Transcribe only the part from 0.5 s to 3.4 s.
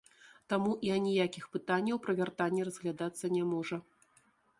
Таму і аніякіх пытанняў пра вяртанне разглядацца